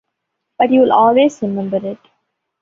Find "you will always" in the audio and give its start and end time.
0.71-1.43